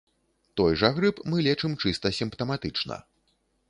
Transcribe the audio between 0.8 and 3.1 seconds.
жа грып мы лечым чыста сімптаматычна.